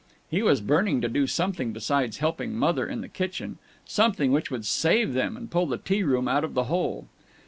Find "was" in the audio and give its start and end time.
0.41-0.61